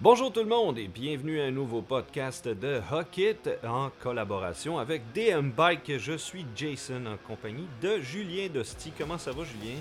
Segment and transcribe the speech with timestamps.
[0.00, 5.02] Bonjour tout le monde et bienvenue à un nouveau podcast de Hockit en collaboration avec
[5.12, 5.98] DM Bike.
[5.98, 8.92] Je suis Jason en compagnie de Julien Dosti.
[8.96, 9.74] Comment ça va Julien?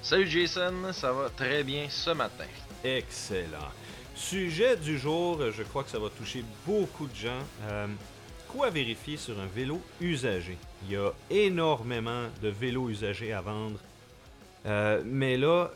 [0.00, 2.44] Salut Jason, ça va très bien ce matin.
[2.84, 3.72] Excellent.
[4.14, 7.42] Sujet du jour, je crois que ça va toucher beaucoup de gens.
[7.68, 7.88] Euh,
[8.46, 10.56] quoi vérifier sur un vélo usagé?
[10.84, 13.80] Il y a énormément de vélos usagés à vendre.
[14.66, 15.72] Euh, mais là,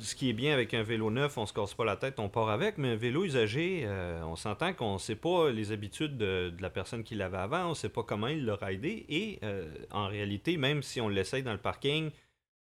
[0.00, 2.28] ce qui est bien avec un vélo neuf, on se casse pas la tête, on
[2.28, 6.16] part avec, mais un vélo usagé, euh, on s'entend qu'on ne sait pas les habitudes
[6.16, 9.38] de, la personne qui l'avait avant, on ne sait pas comment il l'a aidé, et
[9.42, 12.10] euh, en réalité, même si on l'essaye dans le parking,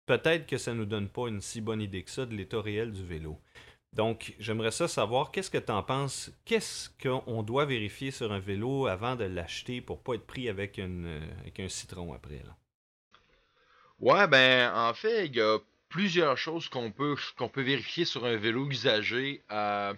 [0.06, 2.60] peut-être que ça ne nous donne pas une si bonne idée que ça de l'état
[2.60, 3.38] réel du vélo.
[3.92, 6.32] Donc, j'aimerais ça savoir, qu'est-ce que tu en penses?
[6.44, 10.80] Qu'est-ce qu'on doit vérifier sur un vélo avant de l'acheter pour pas être pris avec,
[10.80, 12.42] avec un citron après?
[12.44, 12.56] Là?
[14.00, 15.58] Ouais, ben, en fait, il y a
[15.94, 19.44] plusieurs choses qu'on peut, qu'on peut vérifier sur un vélo usagé.
[19.52, 19.94] Euh,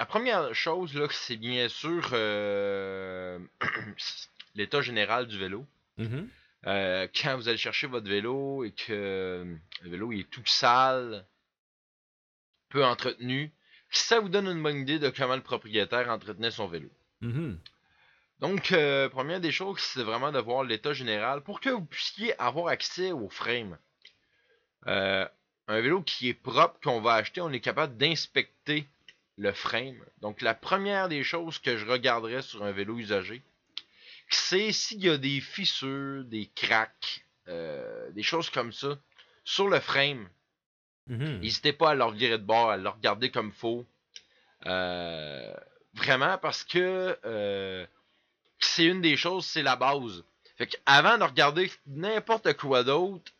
[0.00, 3.38] la première chose, là, c'est bien sûr euh,
[4.56, 5.64] l'état général du vélo.
[6.00, 6.26] Mm-hmm.
[6.66, 9.46] Euh, quand vous allez chercher votre vélo et que
[9.82, 11.24] le vélo est tout sale,
[12.68, 13.52] peu entretenu,
[13.90, 16.90] ça vous donne une bonne idée de comment le propriétaire entretenait son vélo.
[17.22, 17.58] Mm-hmm.
[18.40, 18.74] Donc,
[19.12, 23.12] première des choses, c'est vraiment de voir l'état général pour que vous puissiez avoir accès
[23.12, 23.78] au frame.
[24.86, 25.26] Euh,
[25.68, 28.86] un vélo qui est propre, qu'on va acheter, on est capable d'inspecter
[29.38, 29.98] le frame.
[30.20, 33.42] Donc la première des choses que je regarderais sur un vélo usagé,
[34.28, 38.98] c'est s'il y a des fissures, des cracks, euh, des choses comme ça
[39.44, 40.28] sur le frame.
[41.08, 41.40] Mm-hmm.
[41.40, 43.86] N'hésitez pas à le regarder de bord, à le regarder comme faux.
[44.66, 45.54] Euh,
[45.94, 47.18] vraiment parce que
[48.58, 50.24] c'est une des choses, c'est la base.
[50.56, 53.32] Fait avant de regarder n'importe quoi d'autre,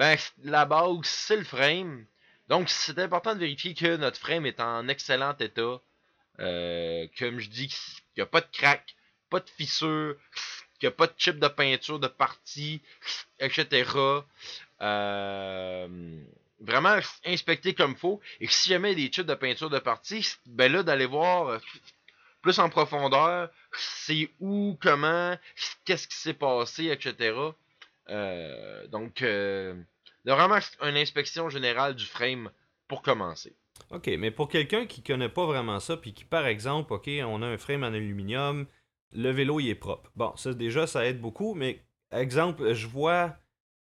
[0.00, 2.06] ben, la base, c'est le frame.
[2.48, 5.78] Donc, c'est important de vérifier que notre frame est en excellent état.
[6.38, 8.96] Euh, comme je dis, qu'il n'y a pas de crack,
[9.28, 10.16] pas de fissure,
[10.78, 12.80] qu'il n'y a pas de chip de peinture de partie,
[13.40, 13.90] etc.
[14.80, 16.24] Euh,
[16.60, 18.22] vraiment inspecter comme faut.
[18.40, 21.58] Et si jamais il des chips de peinture de partie, ben là, d'aller voir euh,
[22.40, 25.36] plus en profondeur, c'est où, comment,
[25.84, 27.34] qu'est-ce qui s'est passé, etc.
[28.08, 29.74] Euh, donc, euh,
[30.24, 32.50] vraiment une inspection générale du frame
[32.88, 33.56] pour commencer.
[33.90, 37.42] OK, mais pour quelqu'un qui connaît pas vraiment ça, puis qui, par exemple, OK, on
[37.42, 38.66] a un frame en aluminium,
[39.12, 40.10] le vélo, il est propre.
[40.16, 43.36] Bon, ça, déjà, ça aide beaucoup, mais, exemple, je vois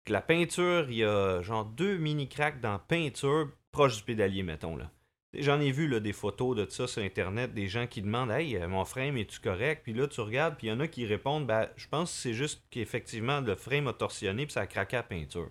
[0.05, 4.43] que la peinture, il y a genre deux mini-cracks dans la peinture proche du pédalier,
[4.43, 4.91] mettons, là.
[5.39, 8.57] J'en ai vu là, des photos de ça sur Internet, des gens qui demandent Hey,
[8.57, 11.07] euh, mon frame, est-tu correct Puis là, tu regardes, puis il y en a qui
[11.07, 14.67] répondent ben, Je pense que c'est juste qu'effectivement, le frame a torsionné, puis ça a
[14.67, 15.51] craqué à la peinture.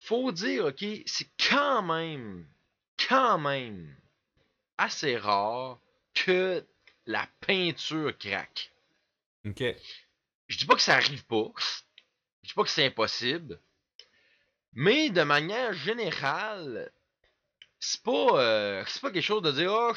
[0.00, 2.46] Faut dire, OK, c'est quand même,
[3.08, 3.94] quand même,
[4.78, 5.78] assez rare
[6.14, 6.64] que
[7.06, 8.72] la peinture craque.
[9.46, 9.62] OK.
[10.48, 11.52] Je dis pas que ça arrive pas.
[12.42, 13.60] Je dis pas que c'est impossible.
[14.72, 16.90] Mais de manière générale,
[17.80, 19.92] c'est pas, euh, c'est pas quelque chose de dire, oh,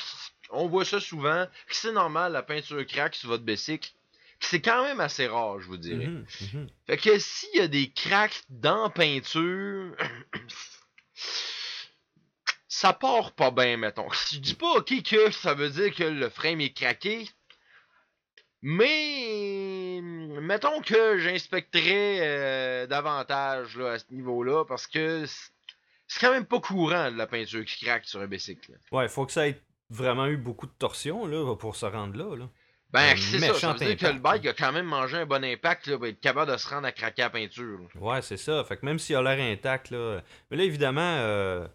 [0.52, 3.92] on voit ça souvent, c'est normal, la peinture craque sur votre bicycle.
[4.40, 6.08] C'est quand même assez rare, je vous dirais.
[6.08, 6.68] Mhm, mhm.
[6.88, 9.96] Fait que s'il y a des cracks dans la peinture,
[12.68, 14.10] ça part pas bien, mettons.
[14.32, 17.30] Je dis pas, ok, que ça veut dire que le frame est craqué,
[18.62, 25.26] mais mettons que j'inspecterais euh, davantage là, à ce niveau-là, parce que
[26.14, 28.78] c'est quand même pas courant de la peinture qui craque sur un bicycle.
[28.92, 29.60] Ouais, faut que ça ait
[29.90, 32.36] vraiment eu beaucoup de torsion là, pour se rendre là.
[32.36, 32.50] là.
[32.92, 33.54] Ben, c'est ça.
[33.56, 36.06] Ça veut dire que le bike a quand même mangé un bon impact là, pour
[36.06, 37.80] être capable de se rendre à craquer la peinture.
[37.96, 38.64] Ouais, c'est ça.
[38.64, 40.22] Fait que même s'il a l'air intact, là.
[40.52, 41.68] Mais là, évidemment, euh,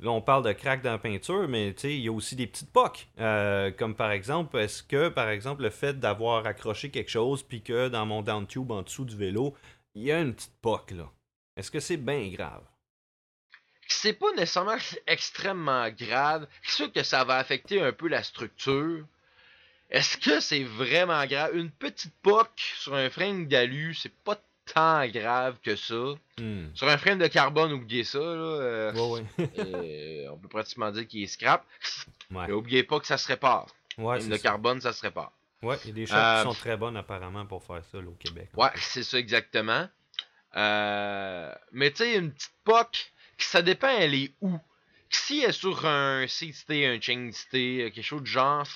[0.00, 2.70] là, on parle de crack dans la peinture, mais il y a aussi des petites
[2.70, 3.08] pocs.
[3.18, 7.62] Euh, comme par exemple, est-ce que, par exemple, le fait d'avoir accroché quelque chose, puis
[7.62, 9.54] que dans mon down tube en dessous du vélo,
[9.94, 11.10] il y a une petite poque, là?
[11.56, 12.62] Est-ce que c'est bien grave?
[13.88, 14.76] C'est pas nécessairement
[15.06, 16.46] extrêmement grave.
[16.62, 19.04] C'est sûr que ça va affecter un peu la structure.
[19.90, 21.56] Est-ce que c'est vraiment grave?
[21.56, 24.38] Une petite poque sur un frame d'alu, c'est pas
[24.74, 26.14] tant grave que ça.
[26.38, 26.66] Hmm.
[26.74, 28.18] Sur un frame de carbone, oubliez ça.
[28.18, 29.50] Là, euh, ouais, ouais.
[29.58, 31.64] euh, on peut pratiquement dire qu'il est scrap.
[32.30, 32.48] Ouais.
[32.48, 33.66] Et oubliez pas que ça se répare.
[33.96, 35.32] Ouais, le carbone, ça se répare.
[35.62, 37.98] Ouais, il y a des choses Euh, qui sont très bonnes apparemment pour faire ça
[37.98, 38.48] là, au Québec.
[38.56, 39.88] Ouais, c'est ça exactement.
[40.56, 43.12] Euh, mais tu sais, une petite poque,
[43.46, 44.58] ça dépend elle est où.
[45.10, 48.66] Si elle est sur un stay, un chain stay, quelque chose de genre,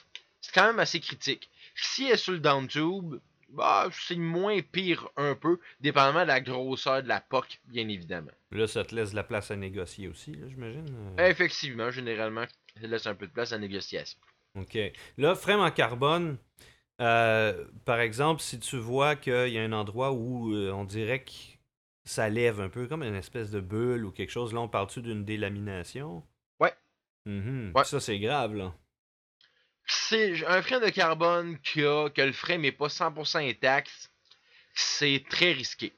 [0.40, 1.50] c'est quand même assez critique.
[1.74, 3.16] Si elle est sur le down tube,
[3.52, 8.30] bah, c'est moins pire un peu, dépendamment de la grosseur de la POC, bien évidemment.
[8.50, 10.86] Là, ça te laisse la place à négocier aussi, j'imagine.
[11.18, 11.28] Euh.
[11.28, 12.46] Effectivement, généralement,
[12.80, 14.18] ça laisse un peu de place à négociation.
[14.58, 14.78] OK.
[15.18, 16.38] Là, frame en carbone,
[17.00, 21.22] euh, par exemple, si tu vois qu'il y a un endroit où euh, on dirait
[21.24, 21.30] que
[22.04, 25.02] ça lève un peu, comme une espèce de bulle ou quelque chose, là, on parle-tu
[25.02, 26.22] d'une délamination?
[26.60, 26.74] Ouais.
[27.26, 27.72] Mhm.
[27.74, 27.84] ouais.
[27.84, 28.74] Ça, c'est grave, là
[29.86, 34.10] c'est un frein de carbone qui a, que le frein n'est pas 100% intact,
[34.74, 35.92] c'est très risqué.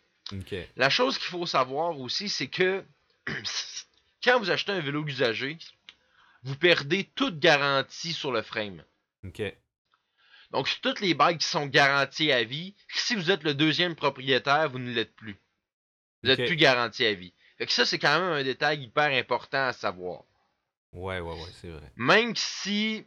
[0.76, 2.84] La chose qu'il faut savoir aussi, c'est que
[4.24, 5.58] quand vous achetez un vélo usagé,
[6.42, 8.82] vous perdez toute garantie sur le frame.
[10.50, 14.70] Donc, toutes les bikes qui sont garanties à vie, si vous êtes le deuxième propriétaire,
[14.70, 15.36] vous ne l'êtes plus.
[16.24, 17.32] Vous n'êtes plus garanti à vie.
[17.58, 20.22] Fait que ça, c'est quand même un détail hyper important à savoir.
[20.92, 21.92] Ouais, ouais, ouais, c'est vrai.
[21.96, 23.04] Même si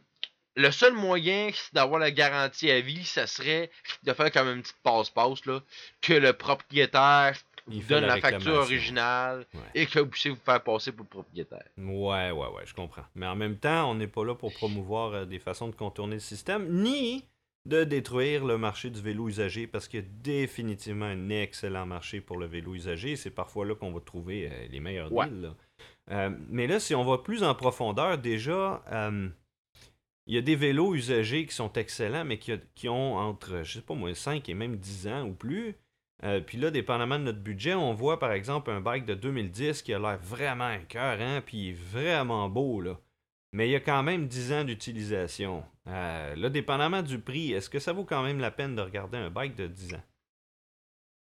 [0.56, 3.70] le seul moyen d'avoir la garantie à vie, ça serait
[4.04, 5.60] de faire comme une petite passe-passe, là,
[6.00, 7.34] que le propriétaire
[7.66, 11.64] vous donne la, facture originale et que vous puissiez vous faire passer pour le propriétaire.
[11.76, 13.04] Ouais, ouais, ouais, je comprends.
[13.14, 16.14] Mais en même temps, on n'est pas là pour promouvoir euh, des façons de contourner
[16.14, 17.24] le système, ni
[17.66, 22.20] de détruire le marché du vélo usagé, parce qu'il y a définitivement un excellent marché
[22.20, 23.16] pour le vélo usagé.
[23.16, 25.52] C'est parfois là qu'on va trouver euh, les meilleurs deals.
[26.10, 28.82] Euh, mais là, si on va plus en profondeur, déjà,
[30.28, 33.80] il y a des vélos usagés qui sont excellents, mais qui, ont entre, je sais
[33.80, 35.74] pas moi, 5 et même 10 ans ou plus.
[36.24, 39.82] Euh, puis là, dépendamment de notre budget, on voit par exemple un bike de 2010
[39.82, 43.00] qui a l'air vraiment écœurant, puis vraiment beau, là.
[43.52, 45.64] Mais il y a quand même 10 ans d'utilisation.
[45.88, 49.16] Euh, là, dépendamment du prix, est-ce que ça vaut quand même la peine de regarder
[49.16, 50.04] un bike de 10 ans?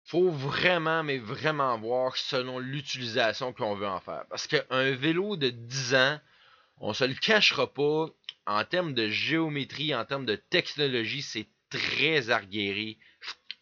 [0.05, 4.25] Faut vraiment, mais vraiment voir selon l'utilisation qu'on veut en faire.
[4.29, 6.19] Parce qu'un vélo de 10 ans,
[6.77, 8.07] on se le cachera pas,
[8.45, 12.97] en termes de géométrie, en termes de technologie, c'est très arriéré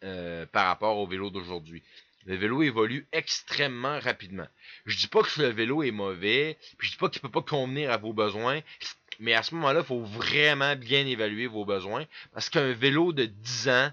[0.04, 1.84] euh, par rapport au vélo d'aujourd'hui.
[2.26, 4.48] Le vélo évolue extrêmement rapidement.
[4.86, 7.42] Je dis pas que le vélo est mauvais, puis je dis pas qu'il peut pas
[7.42, 8.62] convenir à vos besoins,
[9.20, 13.26] mais à ce moment-là, il faut vraiment bien évaluer vos besoins, parce qu'un vélo de
[13.26, 13.92] 10 ans,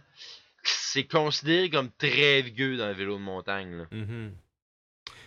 [0.62, 3.86] c'est considéré comme très vieux dans le vélo de montagne.
[3.92, 4.30] Mm-hmm.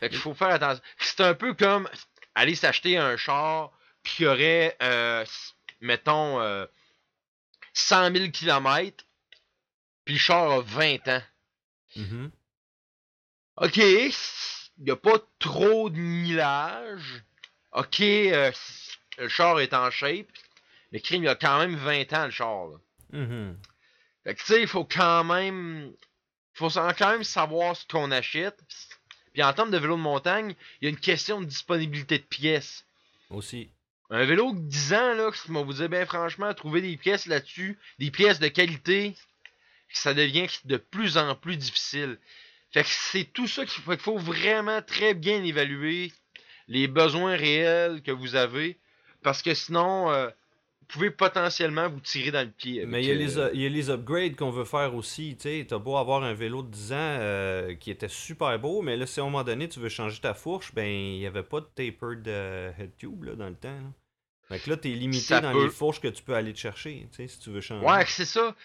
[0.02, 0.84] Il faut faire attention.
[0.98, 1.88] C'est un peu comme
[2.36, 3.72] aller s'acheter un char
[4.04, 5.26] qui aurait, euh,
[5.82, 6.42] mettons,
[7.74, 9.06] 100 000 km,
[10.06, 11.22] puis le char a 20 ans.
[11.98, 12.30] Mm-hmm.
[13.58, 14.14] Ok, il
[14.86, 17.24] n'y a pas trop de millage.
[17.74, 18.52] Ok, euh,
[19.20, 20.28] le char est en shape.
[20.92, 22.70] Mais crime, il a quand même 20 ans, le char.
[23.14, 23.56] Mm-hmm.
[24.24, 25.94] Fait que tu sais, il faut quand même.
[26.54, 28.60] faut quand même savoir ce qu'on achète.
[29.34, 32.24] Puis en termes de vélo de montagne, il y a une question de disponibilité de
[32.24, 32.86] pièces.
[33.30, 33.70] Aussi.
[34.10, 37.78] Un vélo de 10 ans, là, moi vous dire bien franchement, trouver des pièces là-dessus,
[38.00, 39.16] des pièces de qualité,
[39.94, 42.18] ça devient de plus en plus difficile.
[42.72, 46.12] Fait que c'est tout ça qu'il faut, faut vraiment très bien évaluer
[46.68, 48.80] les besoins réels que vous avez.
[49.24, 52.86] Parce que sinon, euh, vous pouvez potentiellement vous tirer dans le pied.
[52.86, 55.38] Mais il y, a les, euh, il y, a les, upgrades qu'on veut faire aussi.
[55.38, 58.98] Tu as beau avoir un vélo de 10 ans euh, qui était super beau, mais
[58.98, 61.44] là, si à un moment donné tu veux changer ta fourche, ben il n'y avait
[61.44, 63.70] pas de tapered head tube là, dans le temps.
[63.70, 63.92] Là.
[64.50, 67.18] Fait que là, t'es limité dans les fourches que tu peux aller te chercher, tu
[67.18, 67.86] sais, si tu veux changer.
[67.86, 68.56] Ouais, c'est ça.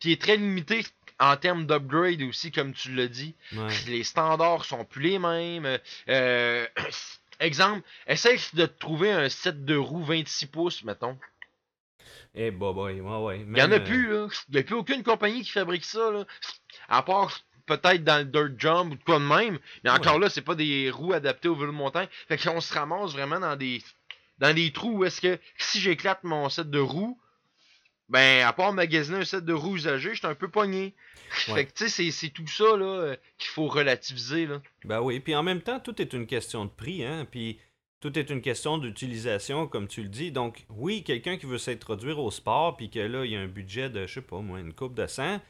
[0.00, 0.82] Puis est très limité
[1.18, 3.34] en termes d'upgrade aussi, comme tu l'as dit.
[3.86, 5.78] Les standards sont plus les mêmes.
[6.08, 6.66] Euh,
[7.40, 11.18] exemple, essaye de trouver un set de roues 26 pouces, mettons.
[12.34, 13.46] Eh, bah, bah, ouais, ouais.
[13.48, 14.28] Il y en a plus, là.
[14.48, 16.26] Il n'y a plus aucune compagnie qui fabrique ça, là.
[16.88, 19.58] À part peut-être dans le Dirt Jump ou quoi de même.
[19.84, 22.08] Mais encore là, c'est pas des roues adaptées au vélo de montagne.
[22.28, 23.82] Fait qu'on se ramasse vraiment dans des
[24.38, 27.18] dans des trous où est-ce que si j'éclate mon set de roues,
[28.08, 30.94] ben, à part magasiner un set de roues usagées, j'étais un peu pogné.
[31.30, 34.62] Fait que, tu sais, c'est tout ça, là, euh, qu'il faut relativiser, là.
[34.84, 37.58] Ben oui, puis en même temps, tout est une question de prix, hein, puis
[38.00, 40.30] tout est une question d'utilisation, comme tu le dis.
[40.30, 43.48] Donc, oui, quelqu'un qui veut s'introduire au sport, puis que là, il y a un
[43.48, 45.40] budget de, je sais pas, moi, une coupe de 100,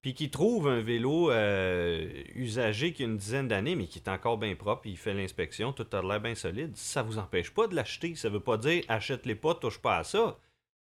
[0.00, 4.08] puis qui trouve un vélo euh, usagé qui a une dizaine d'années, mais qui est
[4.08, 7.66] encore bien propre, il fait l'inspection, tout a l'air bien solide, ça vous empêche pas
[7.66, 8.14] de l'acheter.
[8.14, 10.38] Ça veut pas dire achète-les pas, touche pas à ça.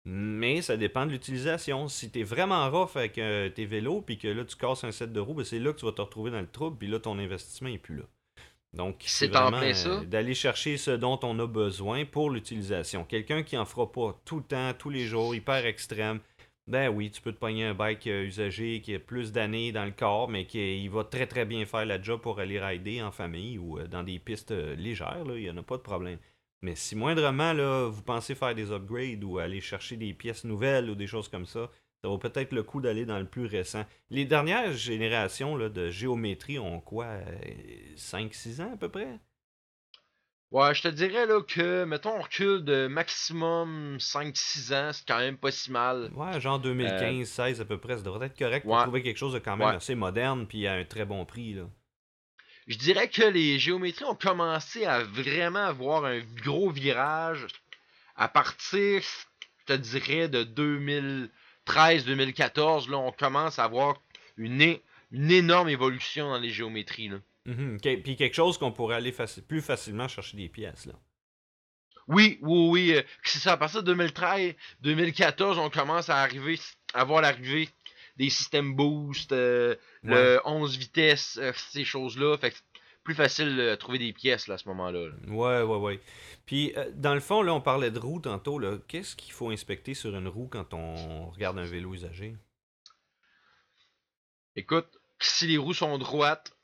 [0.08, 1.88] Mais ça dépend de l'utilisation.
[1.88, 4.92] Si tu es vraiment rough avec euh, tes vélos, puis que là tu casses un
[4.92, 6.86] set de roues, ben, c'est là que tu vas te retrouver dans le trouble, puis
[6.86, 8.04] là ton investissement est plus là.
[8.72, 13.04] Donc, c'est vraiment euh, d'aller chercher ce dont on a besoin pour l'utilisation.
[13.04, 16.20] Quelqu'un qui en fera pas tout le temps, tous les jours, hyper extrême,
[16.68, 19.84] ben oui, tu peux te pogner un bike euh, usagé qui a plus d'années dans
[19.84, 23.02] le corps, mais qui il va très très bien faire la job pour aller rider
[23.02, 26.18] en famille ou dans des pistes légères, il n'y en a pas de problème.
[26.66, 30.90] Mais si moindrement là, vous pensez faire des upgrades ou aller chercher des pièces nouvelles
[30.90, 31.70] ou des choses comme ça,
[32.02, 33.84] ça vaut peut-être le coup d'aller dans le plus récent.
[34.10, 37.18] Les dernières générations là, de géométrie ont quoi
[37.96, 39.20] 5-6 ans à peu près?
[40.50, 45.18] Ouais, je te dirais là que, mettons, on recule de maximum 5-6 ans, c'est quand
[45.18, 46.10] même pas si mal.
[46.16, 49.38] Ouais, genre 2015-16 à peu près, ça devrait être correct pour trouver quelque chose de
[49.38, 51.54] quand même assez moderne puis à un très bon prix.
[51.54, 51.70] Là.
[52.66, 57.46] Je dirais que les géométries ont commencé à vraiment avoir un gros virage
[58.16, 60.42] à partir, je te dirais, de
[61.68, 62.90] 2013-2014.
[62.90, 64.00] Là, on commence à avoir
[64.36, 64.78] une,
[65.12, 67.08] une énorme évolution dans les géométries.
[67.08, 67.18] Là.
[67.44, 67.78] Mhm.
[67.80, 69.14] Puis quelque chose qu'on pourrait aller
[69.46, 70.86] plus facilement chercher des pièces.
[70.86, 70.94] là.
[72.08, 72.94] Oui, oui, oui.
[72.94, 73.52] Euh, c'est ça.
[73.52, 76.58] À partir de 2013, 2014, on commence à arriver,
[76.94, 77.68] à voir l'arrivée
[78.16, 82.36] des systèmes boost, euh, le 11 vitesses, euh, ces choses-là.
[82.38, 82.56] Fait que
[83.04, 85.10] plus facile de trouver des pièces là, à ce moment-là.
[85.28, 86.00] Ouais, ouais, ouais.
[86.44, 88.60] Puis, dans le fond, là, on parlait de roue tantôt.
[88.88, 92.34] Qu'est-ce qu'il faut inspecter sur une roue quand on regarde un vélo usagé?
[94.56, 96.56] Écoute, si les roues sont droites,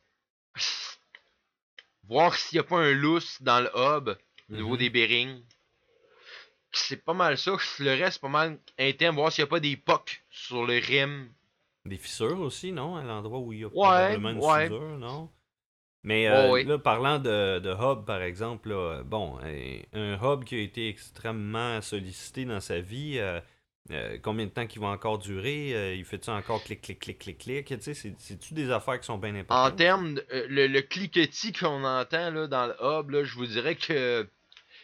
[2.04, 4.16] voir s'il n'y a pas un lousse dans le hub
[4.50, 4.78] au niveau mhm.
[4.78, 5.42] des bearings.
[6.72, 7.56] C'est pas mal ça.
[7.78, 9.14] Le reste, pas mal interne.
[9.14, 11.28] Voir s'il n'y a pas des pocs sur le rim.
[11.84, 12.96] Des fissures aussi, non?
[12.96, 15.28] À l'endroit où il y a probablement une fissure, non?
[16.04, 18.74] Mais euh, là, parlant de, de, hub, par exemple,
[19.04, 19.38] bon,
[19.92, 23.40] un, hub qui a été extrêmement sollicité dans sa vie, euh,
[23.92, 25.96] euh, combien de temps qu'il va encore durer?
[25.96, 27.66] Il fait-tu encore clic, clic, clic, clic, clic?
[27.66, 29.72] Tu sais, c'est-tu des affaires qui sont bien importantes?
[29.72, 33.76] En termes, le, le cliquetis qu'on entend là, dans le hub, là, je vous dirais
[33.76, 34.28] que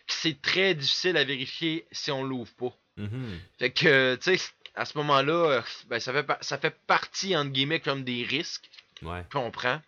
[0.06, 2.76] c'est très difficile à vérifier si on l'ouvre pas.
[2.98, 3.38] Mm-hmm.
[3.58, 7.80] Fait que, tu sais, à ce moment-là, ben, ça, fait, ça fait partie, entre guillemets,
[7.80, 8.70] comme des risques
[9.32, 9.80] qu'on prend.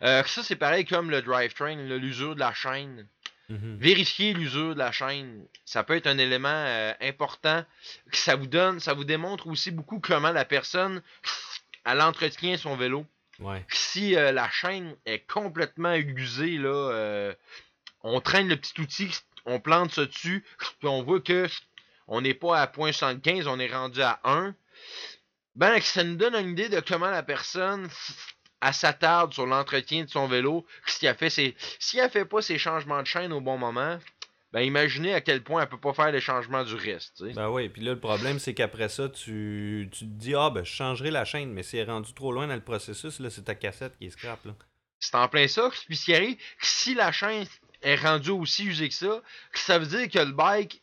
[0.00, 3.06] ça, c'est pareil comme le drivetrain, l'usure de la chaîne.
[3.48, 3.78] Mhm.
[3.80, 7.64] Vérifier l'usure de la chaîne, ça peut être un élément euh, important.
[8.12, 11.02] Ça vous donne, ça vous démontre aussi beaucoup comment la personne
[11.86, 13.06] elle entretient son vélo.
[13.70, 17.34] Si euh, la chaîne est complètement usée, là, euh,
[18.02, 19.10] on traîne le petit outil,
[19.46, 20.44] on plante ça dessus,
[20.80, 21.46] puis on voit que
[22.08, 24.54] on n'est pas à 0.75, on est rendu à 1.
[25.54, 27.88] Ben, ça nous donne une idée de comment la personne
[28.60, 30.66] elle s'attarde sur l'entretien de son vélo.
[30.86, 33.98] Si elle fait ses, si elle fait pas ses changements de chaîne au bon moment,
[34.52, 37.22] ben imaginez à quel point elle peut pas faire les changements du reste.
[37.34, 40.64] Ben oui, puis là le problème c'est qu'après ça, tu, tu te dis ah ben
[40.64, 43.30] je changerai la chaîne, mais si elle est rendue trop loin dans le processus, là
[43.30, 44.54] c'est ta cassette qui est scrap là.
[45.00, 45.70] C'est en plein ça.
[45.86, 47.46] Puis ce qui arrive, si la chaîne
[47.82, 49.22] est rendue aussi usée que ça,
[49.54, 50.82] ça veut dire que le bike,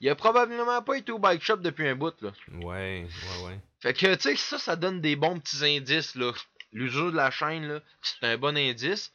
[0.00, 2.32] il a probablement pas été au bike shop depuis un bout là.
[2.52, 3.60] Ouais, ouais, ouais.
[3.80, 6.32] Fait que tu sais ça, ça donne des bons petits indices là
[6.72, 9.12] l'usure de la chaîne, c'est un bon indice.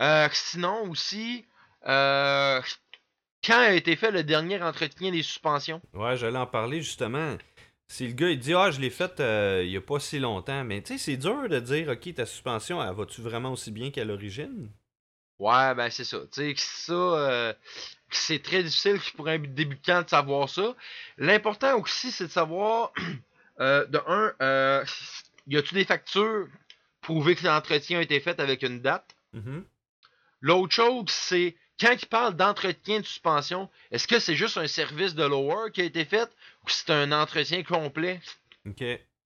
[0.00, 1.44] Euh, sinon aussi,
[1.86, 2.60] euh,
[3.44, 5.82] quand a été fait le dernier entretien des suspensions?
[5.92, 7.36] Ouais, j'allais en parler justement.
[7.88, 10.18] Si le gars il dit Ah, je l'ai fait euh, il n'y a pas si
[10.18, 13.70] longtemps, mais tu sais, c'est dur de dire Ok, ta suspension, elle va-tu vraiment aussi
[13.70, 14.70] bien qu'à l'origine?
[15.42, 16.18] Ouais, ben c'est ça.
[16.32, 17.56] Tu sais, ça,
[18.10, 20.76] c'est très difficile pour un débutant de savoir ça.
[21.18, 22.92] L'important aussi, c'est de savoir,
[23.58, 24.84] de un,
[25.48, 26.46] y a-tu des factures
[27.00, 29.16] prouver que l'entretien a été fait avec une date?
[29.34, 29.64] Mm-hmm.
[30.42, 35.16] L'autre chose, c'est quand il parle d'entretien de suspension, est-ce que c'est juste un service
[35.16, 36.30] de lower qui a été fait
[36.64, 38.20] ou c'est un entretien complet?
[38.66, 38.84] OK.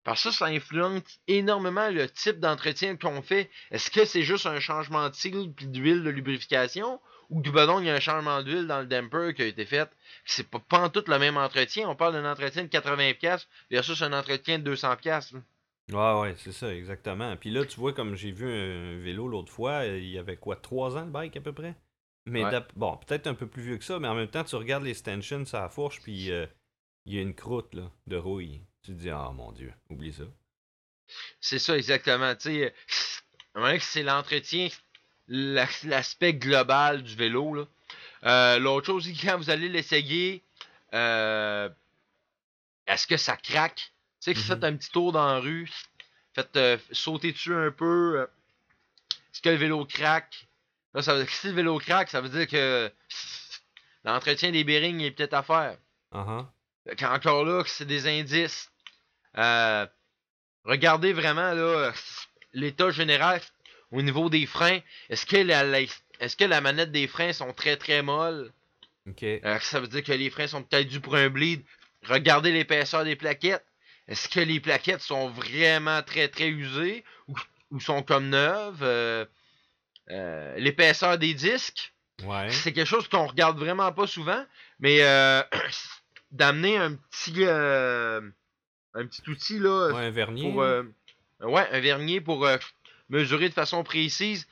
[0.07, 3.49] Parce que ça, ça influence énormément le type d'entretien qu'on fait.
[3.71, 7.01] Est-ce que c'est juste un changement de cycle puis d'huile de lubrification?
[7.29, 9.65] Ou que ben il y a un changement d'huile dans le damper qui a été
[9.65, 9.89] fait?
[10.23, 11.89] C'est pas, pas en tout le même entretien.
[11.89, 15.33] On parle d'un entretien de 80$ versus un entretien de 200$.
[15.91, 17.35] Ouais, ouais, c'est ça, exactement.
[17.35, 20.55] Puis là, tu vois, comme j'ai vu un vélo l'autre fois, il y avait quoi,
[20.55, 21.75] 3 ans le bike à peu près?
[22.25, 22.45] Mais
[22.77, 24.93] bon, peut-être un peu plus vieux que ça, mais en même temps, tu regardes les
[24.93, 26.45] stanchions, ça fourche, puis euh,
[27.05, 28.61] il y a une croûte là, de rouille.
[28.87, 30.23] Tu te dis, ah mon Dieu, oublie ça.
[31.41, 32.33] C'est ça, exactement.
[32.37, 32.63] Tu
[33.53, 34.69] sais, c'est l'entretien,
[35.27, 37.53] l'aspect global du vélo.
[37.53, 37.65] Là.
[38.23, 40.41] Euh, l'autre chose, c'est quand vous allez l'essayer,
[40.93, 41.67] euh,
[42.85, 43.91] est-ce que ça craque?
[44.21, 44.75] Tu sais, que faites mhm.
[44.75, 45.69] un petit tour dans la rue,
[46.33, 48.25] faites euh, sauter dessus un peu.
[49.11, 50.47] Est-ce que le vélo craque?
[50.93, 52.89] Là, ça veut dire que si le vélo craque, ça veut dire que
[54.05, 55.77] l'entretien des bearings est peut-être à faire.
[56.15, 56.45] Uh
[57.03, 58.71] Encore là, c'est des indices.
[59.37, 59.85] Euh,
[60.63, 61.91] regardez vraiment là
[62.53, 63.41] l'état général
[63.91, 64.79] au niveau des freins.
[65.09, 65.81] Est-ce que la,
[66.19, 68.51] est-ce que la manette des freins sont très très molles?
[69.07, 69.23] Ok.
[69.61, 71.63] ça veut dire que les freins sont peut-être dus pour un bleed.
[72.03, 73.65] Regardez l'épaisseur des plaquettes.
[74.07, 77.03] Est-ce que les plaquettes sont vraiment très très usées
[77.71, 78.81] ou, sont comme neuves?
[78.81, 79.25] Euh,
[80.09, 81.93] euh, l'épaisseur des disques,
[82.49, 84.45] c'est quelque chose qu'on regarde vraiment pas souvent,
[84.79, 85.43] mais euh,
[86.31, 87.45] d'amener un petit
[88.97, 89.89] un petit outil là.
[89.93, 90.51] Ouais, un vernier.
[90.51, 90.83] Pour, euh,
[91.41, 92.57] ouais, un vernier pour euh,
[93.09, 94.47] mesurer de façon précise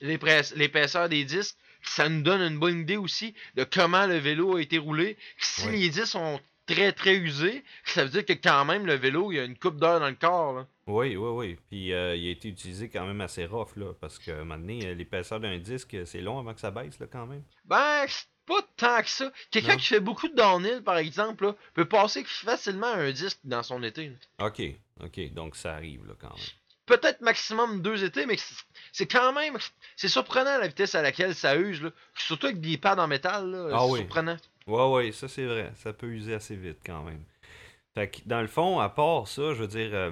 [0.00, 1.56] l'épaisseur des disques.
[1.82, 5.16] Ça nous donne une bonne idée aussi de comment le vélo a été roulé.
[5.38, 9.32] Si les disques sont très très usés, ça veut dire que quand même le vélo,
[9.32, 10.52] il y a une coupe d'heure dans le corps.
[10.52, 10.66] Là.
[10.86, 11.58] Oui, oui, oui.
[11.68, 15.40] Puis euh, il a été utilisé quand même assez rough, là, parce que maintenant, l'épaisseur
[15.40, 17.42] d'un disque, c'est long avant que ça baisse, là, quand même.
[17.64, 18.06] Ben,
[18.50, 19.32] pas tant que ça.
[19.52, 23.62] Quelqu'un qui fait beaucoup de downhill, par exemple, là, peut passer facilement un disque dans
[23.62, 24.10] son été.
[24.40, 24.60] Ok,
[25.02, 26.46] ok, donc ça arrive là, quand même.
[26.86, 28.36] Peut-être maximum deux étés, mais
[28.92, 29.56] c'est quand même.
[29.94, 31.80] C'est surprenant la vitesse à laquelle ça use.
[31.80, 31.90] Là.
[32.16, 33.70] Surtout avec des pads en métal.
[33.72, 34.00] Ah, oui.
[34.00, 34.36] surprenant.
[34.66, 35.72] Ouais, ouais, ça c'est vrai.
[35.76, 37.22] Ça peut user assez vite quand même.
[37.94, 39.90] Fait que dans le fond, à part ça, je veux dire.
[39.94, 40.10] Euh,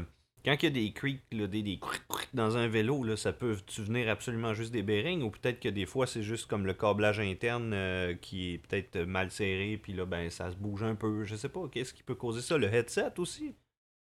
[0.49, 1.81] quand il y a des creaks, des, des
[2.33, 5.85] dans un vélo, là, ça peut venir absolument juste des bearings ou peut-être que des
[5.85, 10.07] fois c'est juste comme le câblage interne euh, qui est peut-être mal serré, puis là
[10.07, 11.25] ben ça se bouge un peu.
[11.25, 12.57] Je sais pas, qu'est-ce qui peut causer ça?
[12.57, 13.55] Le headset aussi?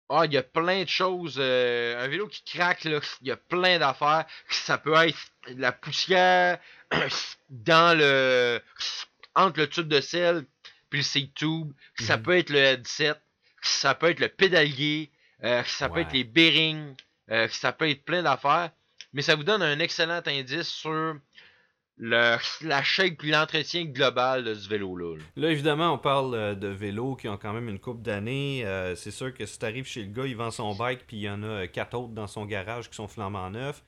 [0.08, 1.36] Ah, il y a plein de choses.
[1.38, 4.26] Euh, un vélo qui craque, il y a plein d'affaires.
[4.50, 5.16] Ça peut être
[5.56, 6.58] la poussière
[7.50, 8.60] dans le.
[9.36, 10.44] entre le tube de sel
[10.90, 11.72] puis le seat tube.
[12.00, 12.22] Ça mhm.
[12.24, 13.14] peut être le headset.
[13.62, 15.12] Ça peut être le pédalier.
[15.44, 16.94] Euh, ça peut être les bearings,
[17.30, 18.70] euh, ça peut être plein d'affaires,
[19.12, 21.16] mais ça vous donne un excellent indice sur
[21.96, 25.16] le, la shape et l'entretien global de ce vélo-là.
[25.36, 25.50] Là.
[25.50, 28.64] évidemment, on parle euh, de vélos qui ont quand même une coupe d'années.
[28.96, 31.22] c'est sûr que si tu arrives chez le gars, il vend son bike, puis il
[31.22, 33.82] y en a quatre autres dans son garage qui sont flambant neufs.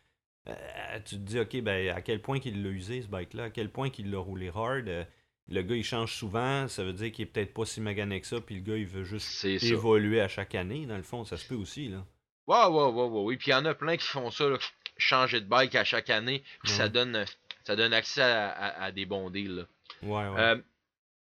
[1.05, 3.71] tu te dis, OK, ben, à quel point qu'il l'a usé ce bike-là, à quel
[3.71, 5.07] point qu'il l'a roulé hard?
[5.49, 8.27] Le gars, il change souvent, ça veut dire qu'il est peut-être pas si magané que
[8.27, 11.37] ça, puis le gars, il veut juste évoluer à chaque année, dans le fond, ça
[11.37, 12.05] se peut aussi, là.
[12.47, 13.37] Ouais, ouais, ouais, ouais, oui.
[13.37, 14.45] Puis il y en a plein qui font ça,
[14.99, 17.25] changer de bike à chaque année, puis ça donne
[17.65, 19.67] ça donne accès à, des bons deals.
[20.03, 20.41] Ouais, ouais.
[20.41, 20.57] Euh,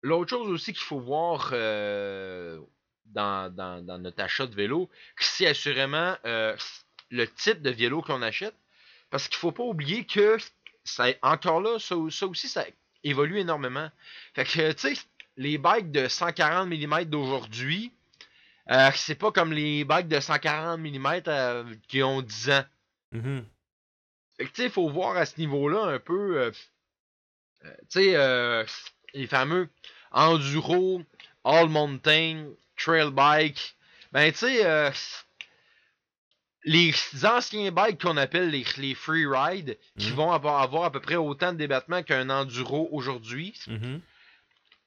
[0.02, 2.60] l'autre chose aussi qu'il faut voir euh,
[3.06, 3.50] dans,
[4.02, 6.56] notre achat de vélo, c'est assurément euh,
[7.10, 8.56] le type de vélo qu'on achète.
[9.10, 10.38] Parce qu'il faut pas oublier que
[10.84, 12.66] ça, encore là, ça, ça aussi, ça
[13.04, 13.90] évolue énormément.
[14.34, 15.02] Fait que, tu sais,
[15.38, 17.92] les bikes de 140 mm d'aujourd'hui,
[18.72, 22.66] euh, c'est pas comme les bikes de 140 mm euh, qui ont 10 ans.
[23.14, 23.44] Mm-hmm.
[24.38, 26.52] Fait que, tu sais, il faut voir à ce niveau-là un peu, euh,
[27.90, 28.66] tu sais,
[29.14, 29.70] les fameux
[30.12, 31.02] enduro,
[31.44, 33.76] all mountain, trail bike.
[34.12, 34.92] Ben, tu sais,
[36.66, 40.14] les anciens bikes qu'on appelle les, les free ride, qui mm-hmm.
[40.14, 44.00] vont avoir, avoir, à peu près autant de débattement qu'un enduro aujourd'hui, mm-hmm.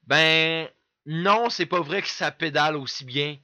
[0.07, 0.69] ben
[1.07, 3.37] non, c'est pas vrai que ça pédale aussi bien.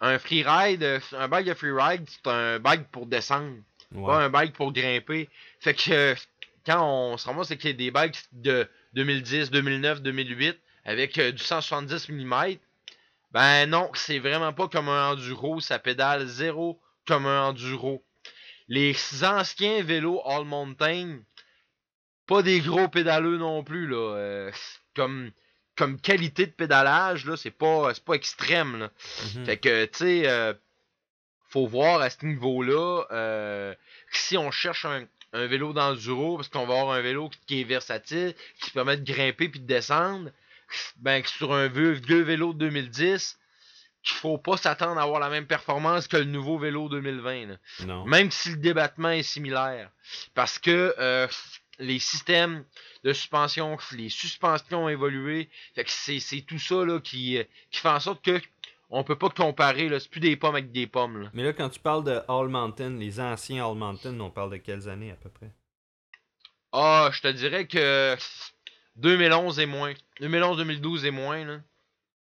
[0.00, 3.56] Un freeride, un bike de freeride, c'est un bike pour descendre,
[3.92, 5.28] pas un bike pour grimper.
[5.60, 6.14] Fait que
[6.66, 12.08] quand on se ramasse avec des bikes de 2010, 2009, 2008 avec euh, du 170
[12.10, 12.56] mm,
[13.32, 18.04] ben non, c'est vraiment pas comme un enduro, ça pédale zéro comme un enduro.
[18.68, 21.20] Les anciens vélos All Mountain,
[22.26, 24.16] pas des gros pédaleux non plus, là.
[24.16, 24.52] Euh,
[24.96, 25.30] comme,
[25.76, 28.90] comme qualité de pédalage, là, c'est pas, pas extrême, là.
[29.36, 29.44] Mhm.
[29.44, 30.54] Fait que, tu sais, euh,
[31.50, 33.74] faut voir à ce niveau-là, euh,
[34.10, 37.64] si on cherche un, un vélo d'enduro, parce qu'on va avoir un vélo qui est
[37.64, 40.30] versatile, qui permet de grimper puis de descendre,
[40.96, 43.38] ben, sur un vieux, vieux vélo de 2010,
[44.04, 47.56] qu'il faut pas s'attendre à avoir la même performance que le nouveau vélo 2020.
[47.86, 48.04] Non.
[48.04, 49.90] Même si le débattement est similaire.
[50.34, 51.26] Parce que euh,
[51.78, 52.64] les systèmes
[53.02, 55.48] de suspension, les suspensions ont évolué.
[55.74, 57.38] Fait que c'est tout ça là, qui,
[57.70, 58.40] qui fait en sorte que
[58.90, 59.88] on peut pas comparer.
[59.98, 61.22] C'est plus des pommes avec des pommes.
[61.22, 61.30] Là.
[61.32, 64.56] Mais là, quand tu parles de All Mountain, les anciens All Mountain, on parle de
[64.58, 65.50] quelles années à peu près?
[66.72, 68.16] Ah, je te dirais que
[68.96, 69.94] 2011 et moins.
[70.20, 71.44] 2011-2012 et moins.
[71.44, 71.60] Là.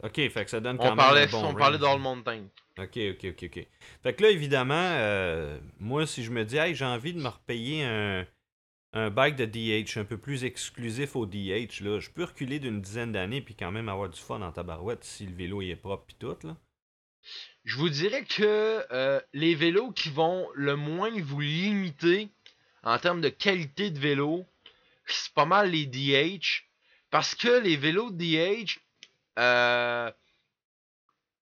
[0.02, 2.48] Ok, fait que ça donne quand on parlait, un bon On parlait d'All Mountain.
[2.78, 3.66] Ok, ok, ok, ok.
[4.02, 7.28] Fait que là, évidemment, euh, moi, si je me dis, hey, j'ai envie de me
[7.28, 8.26] repayer un,
[8.94, 12.80] un bike de DH un peu plus exclusif au DH, là, je peux reculer d'une
[12.80, 15.76] dizaine d'années puis quand même avoir du fun dans ta barouette si le vélo est
[15.76, 16.56] propre puis tout, là.
[17.64, 22.30] Je vous dirais que euh, les vélos qui vont le moins vous limiter
[22.82, 24.44] en termes de qualité de vélo,
[25.06, 26.64] c'est pas mal les DH.
[27.10, 28.80] Parce que les vélos DH,
[29.38, 30.10] euh,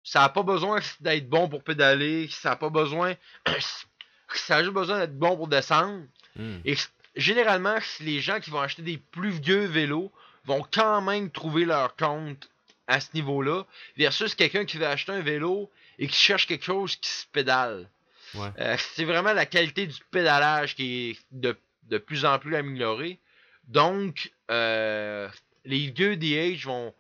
[0.03, 2.29] ça n'a pas besoin d'être bon pour pédaler.
[2.31, 3.15] Ça n'a pas besoin.
[4.35, 6.05] ça a juste besoin d'être bon pour descendre.
[6.37, 6.59] Hmm.
[6.65, 6.77] Et
[7.17, 10.13] généralement, les gens qui vont acheter des plus vieux vélos
[10.45, 12.49] vont quand même trouver leur compte
[12.87, 13.65] à ce niveau-là.
[13.97, 17.89] Versus quelqu'un qui veut acheter un vélo et qui cherche quelque chose qui se pédale.
[18.37, 23.19] Euh, c'est vraiment la qualité du pédalage qui est de, de plus en plus améliorée.
[23.67, 25.29] Donc, euh,
[25.65, 26.95] les vieux DH vont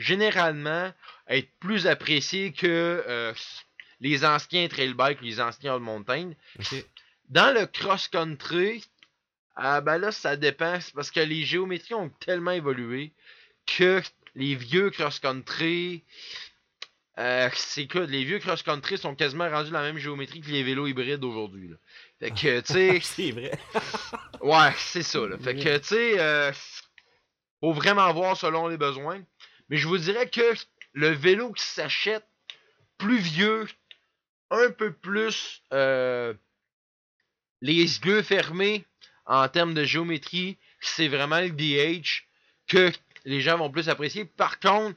[0.00, 0.92] généralement
[1.28, 3.32] être plus apprécié que euh,
[4.00, 6.32] les anciens trail bike, les anciens all mountain.
[6.58, 6.84] Ok.
[7.28, 8.84] Dans le cross-country,
[9.54, 10.78] ah ben là, ça dépend.
[10.94, 13.12] parce que les géométries ont tellement évolué
[13.66, 14.02] que
[14.34, 16.02] les vieux cross-country.
[17.18, 20.86] euh, c'est que les vieux cross-country sont quasiment rendus la même géométrie que les vélos
[20.86, 21.70] hybrides aujourd'hui.
[22.18, 23.00] Fait que, tu sais.
[23.02, 23.52] c'est vrai.
[24.40, 25.20] Ouais, c'est ça.
[25.26, 25.36] Là.
[25.38, 26.50] Fait que, tu sais, euh,
[27.60, 29.22] faut vraiment voir selon les besoins.
[29.70, 30.54] Mais je vous dirais que
[30.92, 32.26] le vélo qui s'achète
[32.98, 33.66] plus vieux,
[34.50, 36.34] un peu plus euh,
[37.62, 38.84] les yeux fermés
[39.26, 42.24] en termes de géométrie, c'est vraiment le DH
[42.66, 42.90] que
[43.24, 44.24] les gens vont plus apprécier.
[44.24, 44.96] Par contre,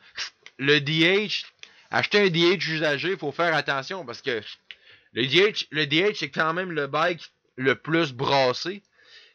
[0.57, 1.45] le DH,
[1.91, 4.41] acheter un DH usagé, il faut faire attention parce que
[5.13, 8.81] le DH, le DH c'est quand même le bike le plus brassé.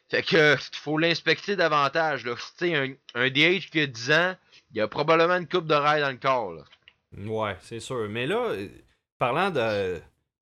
[0.09, 2.25] Fait que faut l'inspecter davantage.
[2.25, 2.35] Là.
[2.61, 4.35] Un, un DH qui a 10 ans,
[4.71, 6.53] il y a probablement une coupe d'oreille dans le corps.
[6.53, 6.63] Là.
[7.17, 8.07] Ouais, c'est sûr.
[8.09, 8.67] Mais là, euh,
[9.17, 9.99] parlant de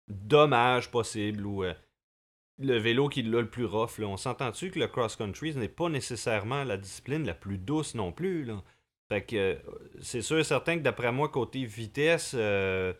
[0.08, 1.74] dommages possibles ou euh,
[2.60, 5.90] le vélo qui l'a le plus rough, là, on s'entend-tu que le cross-country n'est pas
[5.90, 8.44] nécessairement la discipline la plus douce non plus.
[8.46, 8.64] Là?
[9.10, 9.56] Fait que euh,
[10.02, 12.94] c'est sûr et certain que d'après moi, côté vitesse, euh,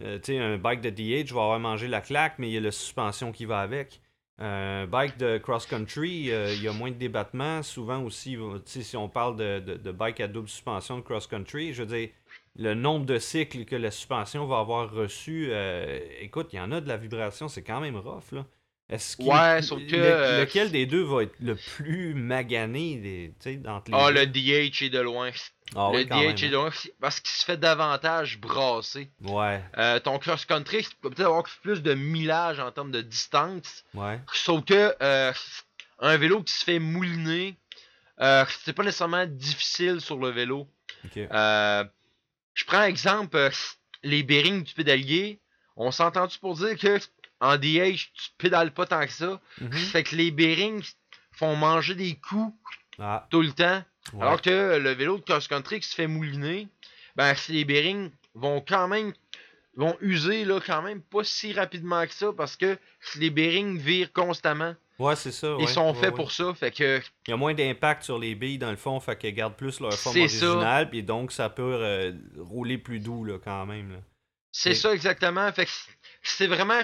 [0.00, 3.32] un bike de DH va avoir mangé la claque, mais il y a la suspension
[3.32, 4.00] qui va avec.
[4.40, 7.62] Un bike de cross-country, euh, il y a moins de débattement.
[7.64, 11.82] Souvent aussi, sais, si on parle de, de, bike à double suspension de cross-country, je
[11.82, 12.10] veux dire,
[12.56, 16.70] le nombre de cycles que la suspension va avoir reçu, euh, écoute, il y en
[16.70, 18.46] a de la vibration, c'est quand même rough, là.
[18.90, 22.96] Est-ce qu'il- Ouais, sauf que, le- euh, lequel des deux va être le plus magané
[22.96, 24.20] des, entre les Ah, deux?
[24.20, 25.30] le DH est de loin.
[25.76, 29.10] Ah le DH même, est de loin parce qu'il se fait davantage brasser.
[29.26, 29.28] hein.
[29.30, 33.84] Ouais, Euh, ton cross-country, tu peux peut-être avoir plus de millage en termes de distance.
[33.92, 34.18] ouais.
[34.32, 35.32] Sauf que euh,
[35.98, 37.58] un vélo qui se fait mouliner,
[38.22, 40.66] euh, c'est pas nécessairement difficile sur le vélo.
[41.04, 41.18] ok.
[41.30, 41.84] Euh,
[42.54, 43.50] je prends exemple
[44.02, 45.40] les bearings du pédalier.
[45.76, 46.98] On s'entend-tu pour dire que
[47.40, 49.40] en DH, tu pédales pas tant que ça.
[49.60, 49.72] Mhm.
[49.72, 50.84] Fait que les bearings
[51.32, 52.52] font manger des coups
[52.98, 53.82] Ah, tout le temps.
[54.12, 54.22] ouais.
[54.22, 56.68] Alors que le vélo de cross-country qui se fait mouliner,
[57.16, 59.12] ben les bearings vont quand même
[59.76, 62.76] vont user là quand même pas si rapidement que ça parce que
[63.16, 64.74] les bearings virent constamment.
[64.98, 65.54] Ouais, c'est ça.
[65.60, 66.16] Ils ouais, sont ouais, faits ouais.
[66.16, 68.98] pour ça, fait que Il y a moins d'impact sur les billes dans le fond,
[68.98, 73.24] fait qu'elles gardent plus leur forme originale, puis donc ça peut euh, rouler plus doux
[73.24, 74.02] là, quand même.
[74.50, 75.52] C'est ça exactement.
[75.52, 75.70] Fait que
[76.22, 76.80] c'est vraiment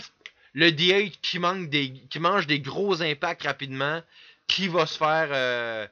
[0.55, 4.01] le DH qui manque des qui mange des gros impacts rapidement,
[4.47, 5.87] qui va se faire euh,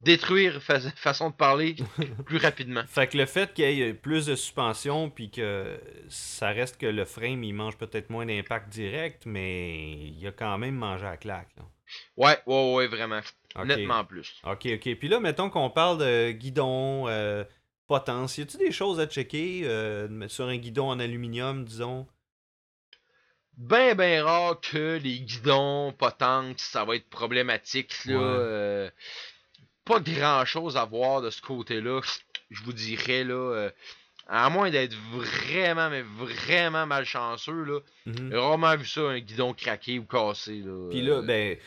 [0.00, 1.76] détruire fa- façon de parler
[2.26, 2.82] plus rapidement.
[2.86, 6.86] Fait que le fait qu'il y ait plus de suspension, puis que ça reste que
[6.86, 11.16] le frame il mange peut-être moins d'impact direct, mais il a quand même mangé à
[11.16, 11.48] claque.
[11.56, 11.64] Là.
[12.16, 13.20] Ouais, ouais, ouais, vraiment.
[13.64, 14.34] Nettement plus.
[14.44, 14.94] Ok, ok.
[14.96, 17.44] Puis là, mettons qu'on parle de guidon, euh,
[17.86, 18.36] potence.
[18.38, 22.06] Y a-tu des choses à checker euh, sur un guidon en aluminium, disons?
[23.56, 28.14] Ben ben rare que les guidons potentes, ça va être problématique là.
[28.14, 28.20] Ouais.
[28.22, 28.90] euh,
[29.84, 32.00] pas grand chose à voir de ce côté-là,
[32.50, 33.34] je vous dirais là.
[33.34, 33.70] euh,
[34.26, 37.80] à moins d'être vraiment, mais vraiment malchanceux là.
[38.06, 40.88] J'ai rarement vu ça, un guidon craqué ou cassé là.
[40.90, 41.58] Puis là, Euh, ben,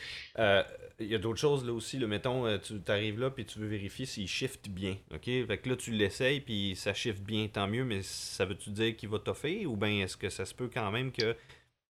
[0.98, 2.00] il y a d'autres choses là aussi.
[2.00, 4.96] Là, mettons, tu arrives là, puis tu veux vérifier s'il shift bien.
[5.14, 5.24] OK?
[5.24, 8.96] Fait que là, tu l'essayes, puis ça shift bien, tant mieux, mais ça veut-tu dire
[8.96, 11.36] qu'il va toffer ou bien est-ce que ça se peut quand même que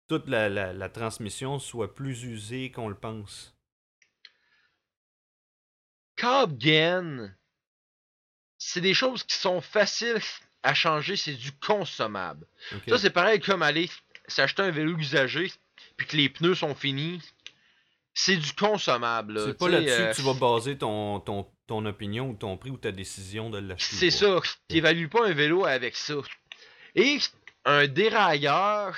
[0.09, 3.55] toute la, la- la transmission soit plus usée qu'on le pense?
[6.17, 7.35] Cobb Gain,
[8.59, 10.21] c'est des choses qui sont faciles
[10.63, 12.47] à changer, c'est du consommable.
[12.89, 13.91] Ça, c'est pareil comme aller
[14.27, 15.53] s'acheter un vélo usagé,
[15.97, 17.21] puis que les pneus sont finis.
[18.19, 19.39] C'est du consommable.
[19.45, 22.71] C'est pas là-dessus euh, que tu vas baser ton, ton, ton opinion ou ton prix
[22.71, 23.95] ou ta décision de l'acheter.
[23.97, 24.41] C'est ça.
[24.71, 26.15] Tu évalues pas un vélo avec ça.
[26.95, 27.19] Et
[27.67, 28.97] un dérailleur,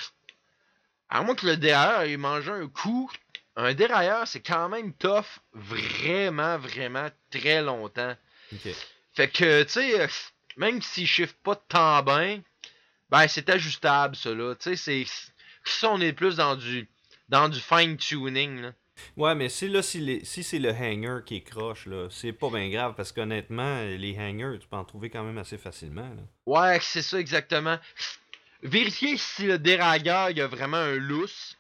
[1.08, 3.10] à moins que le dérailleur ait mangé un coup,
[3.56, 8.14] un dérailleur, c'est quand même tough vraiment, vraiment très longtemps.
[9.14, 10.06] Fait que, tu sais, euh,
[10.56, 12.40] même s'il chiffre pas tant bien,
[13.10, 14.54] ben c'est ajustable, ça, là.
[14.54, 15.04] Tu sais, c'est.
[15.64, 16.88] Ça, on est plus dans du.
[17.28, 18.72] Dans du fine-tuning, là.
[19.16, 22.32] Ouais, mais si là, si, les- si c'est le hanger qui est croche, là, c'est
[22.32, 26.08] pas bien grave parce qu'honnêtement, les hangers, tu peux en trouver quand même assez facilement.
[26.08, 26.22] Là.
[26.46, 27.78] Ouais, c'est ça exactement.
[28.62, 31.56] Vérifier si le dérailleur il y a vraiment un lousse.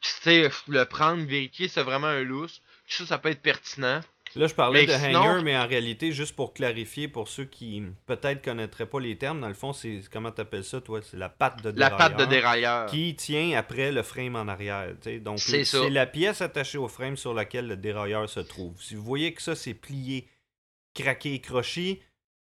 [0.00, 2.62] Tu sais, le prendre, vérifier si c'est vraiment un lousse.
[2.86, 4.00] Ça, ça peut être pertinent.
[4.36, 7.46] Là, je parlais Mais de sinon- hanger, mais en réalité, juste pour clarifier pour ceux
[7.46, 11.00] qui peut-être connaîtraient pas les termes, dans le fond, c'est comment t'appelles ça, toi?
[11.02, 11.98] C'est la patte de La dérailleur.
[11.98, 12.86] patte de dérailleur.
[12.90, 14.88] Qui tient après le frame en arrière.
[15.02, 15.18] tu sais.
[15.18, 15.80] Donc, C'est ça.
[15.82, 18.80] c'est la pièce attachée au frame sur laquelle le dérailleur se trouve.
[18.82, 20.28] Si vous voyez que ça, c'est plié,
[20.94, 22.02] craqué, croché,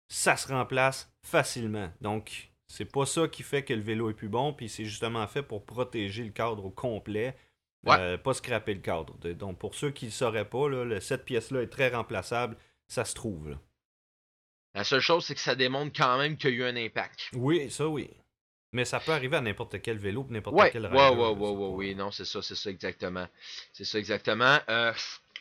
[0.08, 1.92] ça se remplace facilement.
[2.00, 5.26] Donc, C'est pas ça qui fait que le vélo est plus bon, puis c'est justement
[5.26, 7.36] fait pour protéger le cadre au complet.
[7.84, 7.96] Ouais.
[7.98, 9.14] Euh, pas scraper le cadre.
[9.34, 12.56] Donc, pour ceux qui ne sauraient pas, là, le- cette pièce-là est très remplaçable.
[12.88, 13.50] Ça se trouve.
[13.50, 13.56] là.
[14.74, 17.28] La seule chose, c'est que ça démontre quand même qu'il y a eu un impact.
[17.34, 18.08] Oui, ça oui.
[18.72, 21.50] Mais ça peut arriver à n'importe quel vélo, n'importe Ouais, quel ouais, rider, ouais, ouais,
[21.50, 23.28] ouais, oui, non, c'est ça, c'est ça exactement.
[23.74, 24.58] C'est ça exactement.
[24.70, 24.94] Euh,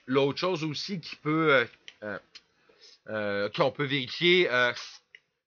[0.06, 1.66] L'autre chose aussi qui peut,
[3.08, 4.50] euh, qu'on peut vérifier,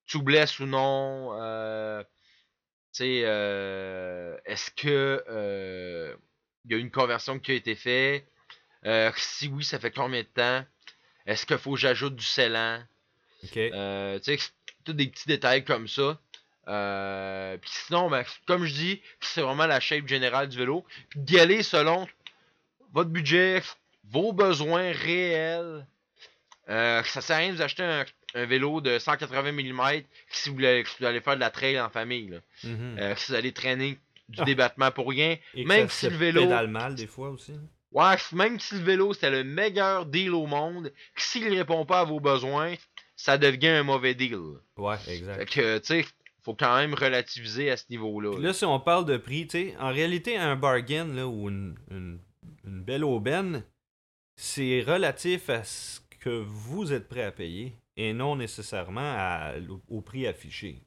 [0.06, 2.08] tu blesses ou non, euh, tu
[2.92, 6.14] sais, euh, est-ce que euh,
[6.64, 8.26] il y a une conversion qui a été faite?
[9.16, 10.64] Si oui, ça fait combien de temps?
[11.26, 12.82] Est-ce qu'il faut que j'ajoute du scellant?
[13.56, 14.50] Euh, tu sais,
[14.84, 16.20] tous des petits détails comme ça.
[16.68, 20.84] Euh, puis sinon, ben, comme je dis, c'est vraiment la shape générale du vélo.
[21.10, 22.06] Puis d'y aller selon
[22.92, 23.62] votre budget,
[24.04, 25.86] vos besoins réels.
[26.68, 30.48] Euh, ça sert à rien de vous acheter un, un vélo de 180 mm si
[30.48, 32.28] vous voulez, si vous allez faire de la trail en famille.
[32.28, 32.38] là.
[32.64, 32.96] Mhm.
[32.98, 34.44] Euh, si vous allez traîner du Ah.
[34.44, 35.36] débattement pour rien.
[35.54, 37.52] Et même si le vélo- pédale mal des fois aussi.
[37.92, 42.00] Ouais, même si le vélo c'était le meilleur deal au monde, s'il ne répond pas
[42.00, 42.74] à vos besoins,
[43.16, 44.36] ça devient un mauvais deal.
[44.76, 45.36] Ouais, exact.
[45.38, 46.04] Fait que, tu sais,
[46.42, 48.36] faut quand même relativiser à ce niveau-là.
[48.40, 51.76] Là, si on parle de prix, tu sais, en réalité, un bargain là, ou une,
[51.90, 52.18] une-
[52.66, 53.62] une belle aubaine,
[54.36, 59.16] c'est relatif à ce que vous êtes prêt à payer et non nécessairement
[59.88, 60.82] au prix affiché.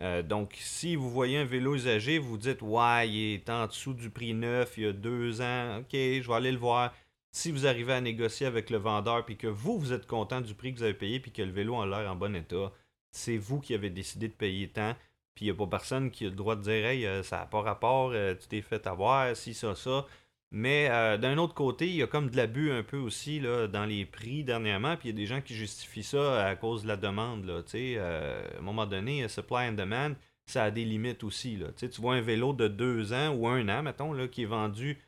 [0.00, 3.94] Euh, donc, si vous voyez un vélo usagé, vous dites Ouais, il est en dessous
[3.94, 6.92] du prix neuf il y a deux ans, ok, je vais aller le voir.
[7.32, 10.54] Si vous arrivez à négocier avec le vendeur puis que vous, vous êtes content du
[10.54, 12.72] prix que vous avez payé puis que le vélo a l'air en bon état,
[13.12, 14.94] c'est vous qui avez décidé de payer tant.
[15.34, 17.38] Puis il n'y a pas personne qui a le droit de dire Hey, euh, ça
[17.38, 20.06] n'a pas rapport, euh, tu t'es fait avoir, si, ça, ça.
[20.52, 23.68] Mais euh, d'un autre côté, il y a comme de l'abus un peu aussi là,
[23.68, 24.96] dans les prix dernièrement.
[24.96, 27.44] Puis il y a des gens qui justifient ça à cause de la demande.
[27.44, 30.14] Là, euh, à un moment donné, euh, supply and demand,
[30.46, 31.56] ça a des limites aussi.
[31.56, 31.68] Là.
[31.72, 34.98] Tu vois un vélo de deux ans ou un an, mettons, là, qui est vendu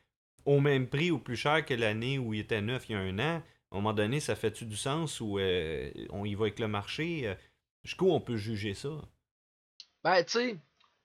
[0.45, 2.99] au même prix ou plus cher que l'année où il était neuf il y a
[2.99, 3.43] un an.
[3.71, 6.69] À un moment donné, ça fait-tu du sens ou euh, on y va avec le
[6.69, 7.35] marché?
[7.83, 8.91] Jusqu'où on peut juger ça?
[10.03, 10.57] Ben, tu sais,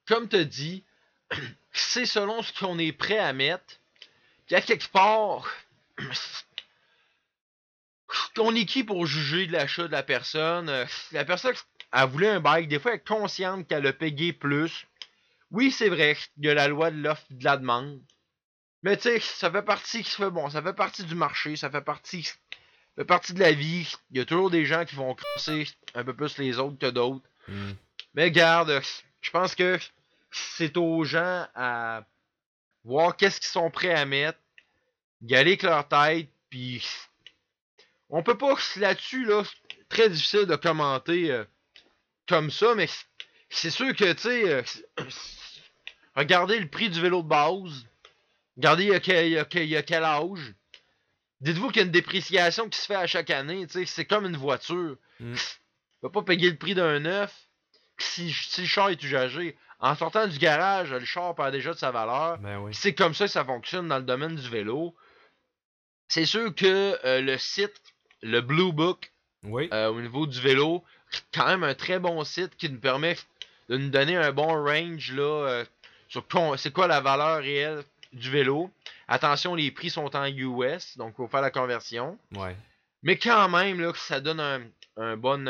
[0.07, 0.85] comme tu dit,
[1.73, 3.81] c'est selon ce qu'on est prêt à mettre.
[4.49, 5.47] Puis à quelque part,
[8.39, 10.71] on est qui pour juger de l'achat de la personne?
[10.71, 11.55] Euh, La personne,
[11.93, 14.87] elle voulait un bike, des fois, elle est consciente qu'elle a payé plus.
[15.51, 18.01] Oui, c'est vrai, il y a la loi de l'offre et de la demande.
[18.83, 21.71] Mais tu sais, ça fait partie qui fait bon, ça fait partie du marché, ça
[21.71, 22.35] fait partie, ça
[22.97, 23.93] fait partie de la vie.
[24.11, 26.91] Il y a toujours des gens qui vont crosser un peu plus les autres que
[26.91, 27.25] d'autres.
[27.49, 27.73] Hmm.
[28.15, 28.81] Mais garde,
[29.21, 29.79] je pense que
[30.31, 32.03] c'est aux gens à
[32.89, 34.39] voir qu'est-ce qu'ils sont prêts à mettre,
[35.21, 36.83] y aller avec leur tête, puis
[38.09, 39.43] on peut pas là-dessus là,
[39.91, 41.45] très difficile de commenter euh,
[42.27, 42.89] comme ça, mais
[43.51, 44.63] c'est sûr que tu sais, euh,
[46.17, 47.87] regardez le prix du vélo de base,
[48.57, 50.55] regardez il y a quel, y y a âge.
[51.43, 54.07] Dites-vous qu'il y a une dépréciation qui se fait à chaque année, tu sais, c'est
[54.07, 54.97] comme une voiture.
[55.21, 55.35] Mm.
[55.35, 57.48] Tu vas pas payer le prix d'un neuf
[57.99, 59.57] si, si le char est usagé.
[59.81, 62.39] En sortant du garage, le char perd déjà de sa valeur.
[62.39, 62.73] Ben oui.
[62.75, 64.95] C'est comme ça que ça fonctionne dans le domaine du vélo.
[66.09, 67.81] C'est sûr que euh, le site,
[68.23, 69.13] le Blue Book,
[69.45, 69.69] Oui.
[69.73, 73.17] euh, au niveau du vélo, c'est quand même un très bon site qui nous permet
[73.69, 75.65] de nous donner un bon range là, euh,
[76.09, 76.25] sur
[76.57, 78.71] c'est quoi la valeur réelle du vélo.
[79.07, 82.19] Attention, les prix sont en US, donc il faut faire la conversion.
[82.35, 82.57] Ouais.
[83.03, 84.63] Mais quand même, là, ça donne un,
[84.97, 85.47] un bon.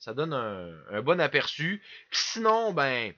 [0.00, 1.80] Ça donne un, un bon aperçu.
[2.10, 3.12] Sinon, ben.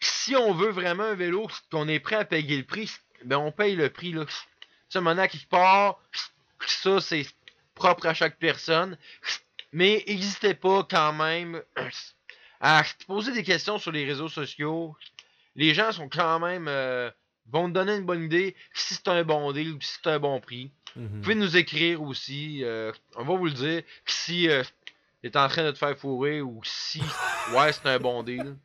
[0.00, 2.90] Si on veut vraiment un vélo, qu'on est prêt à payer le prix,
[3.24, 4.12] ben on paye le prix.
[4.12, 4.24] Là.
[4.26, 4.32] Tu
[4.90, 5.98] sais, maintenant qui part,
[6.66, 7.26] ça c'est
[7.74, 8.98] propre à chaque personne.
[9.72, 11.62] Mais n'hésitez pas quand même
[12.60, 14.94] à poser des questions sur les réseaux sociaux.
[15.56, 16.68] Les gens sont quand même.
[16.68, 17.10] euh,
[17.46, 20.18] vont te donner une bonne idée si c'est un bon deal ou si c'est un
[20.18, 20.70] bon prix.
[20.96, 21.08] Mhm.
[21.08, 22.62] Vous pouvez nous écrire aussi.
[22.64, 23.82] euh, on va vous le dire.
[24.06, 24.62] Si euh,
[25.26, 27.00] est en train de te faire fourrer ou si
[27.54, 28.56] ouais c'est un bon deal.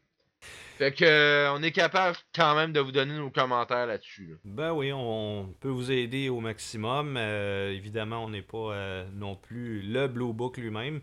[0.78, 4.28] Fait que euh, on est capable quand même de vous donner nos commentaires là-dessus.
[4.30, 4.36] là.
[4.46, 7.18] Ben oui, on peut vous aider au maximum.
[7.18, 11.02] Euh, évidemment, on n'est pas euh, non plus le Blue Book lui-même.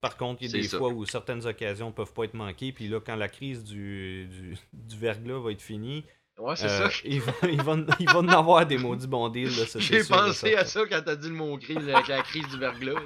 [0.00, 0.78] Par contre, il y a des ça.
[0.78, 2.70] fois où certaines occasions peuvent pas être manquées.
[2.70, 6.04] Puis là, quand la crise du, du, du verglas va être finie,
[6.38, 7.00] Ouais, c'est euh, ça.
[7.04, 9.56] il, va, il, va, il va en avoir des maudits bons deals.
[9.58, 12.22] là, ça, J'ai sûr pensé à ça quand t'as dit le mot crise avec la
[12.22, 13.00] crise du verglas.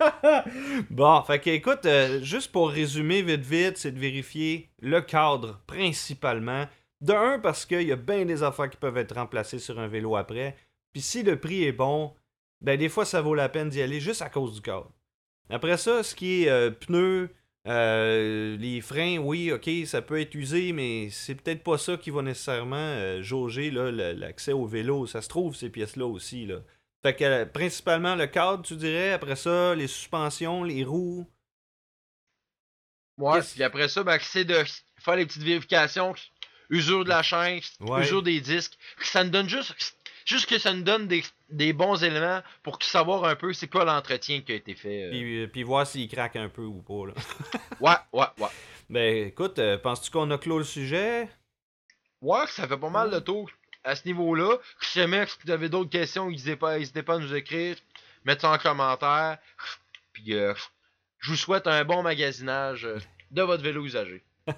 [0.90, 5.60] bon, fait que écoute, euh, juste pour résumer vite vite, c'est de vérifier le cadre
[5.66, 6.66] principalement.
[7.00, 9.88] De un, parce qu'il y a bien des affaires qui peuvent être remplacées sur un
[9.88, 10.54] vélo après.
[10.92, 12.12] Puis si le prix est bon,
[12.60, 14.90] ben des fois ça vaut la peine d'y aller juste à cause du cadre.
[15.48, 17.30] Après ça, ce qui est euh, pneus,
[17.70, 22.10] Euh, les freins, oui, ok, ça peut être usé, mais c'est peut-être pas ça qui
[22.10, 25.06] va nécessairement euh, jauger l'accès au vélo.
[25.06, 26.46] Ça se trouve, ces pièces-là aussi.
[26.46, 26.56] Là.
[27.02, 31.26] Fait que euh, principalement le cadre, tu dirais, après ça, les suspensions, les roues.
[33.18, 34.56] Ouais, puis après ça, ben, c'est de
[34.98, 36.14] faire les petites vérifications,
[36.70, 38.02] usure de la chaîne, Ouais.
[38.02, 38.76] usure des disques.
[39.00, 43.24] Ça nous donne juste, juste que ça nous donne des, des bons éléments pour savoir
[43.24, 45.04] un peu c'est quoi l'entretien qui a été fait.
[45.04, 45.10] euh.
[45.10, 47.06] Puis, euh, puis voir s'il craque un peu ou pas.
[47.08, 47.14] Là.
[47.80, 48.48] Ouais, ouais, ouais.
[48.90, 51.28] Ben écoute, euh, penses-tu qu'on a clos le sujet?
[52.20, 53.48] Ouais, ça fait pas mal de tour
[53.84, 54.56] à ce niveau-là.
[54.80, 57.76] Si jamais vous avez d'autres questions, n'hésitez pas, n'hésitez pas à nous écrire,
[58.24, 59.38] mettez ça en commentaire.
[60.12, 60.52] Puis euh,
[61.20, 62.86] je vous souhaite un bon magasinage
[63.30, 64.22] de votre vélo usagé.